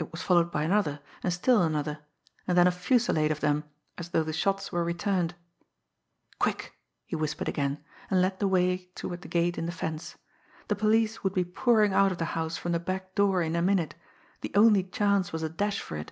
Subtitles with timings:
[0.00, 2.00] It was followed by another, and still another
[2.48, 3.62] and then a fusillade of them,
[3.96, 5.36] as though the shots were returned.
[6.40, 6.74] "Quick!"
[7.06, 7.78] he whispered again,
[8.10, 10.16] and led the way toward the gate in the fence.
[10.66, 13.62] The police would be pouring out of the house from the back door in a
[13.62, 13.94] minute
[14.40, 16.10] the only chance was a dash for it.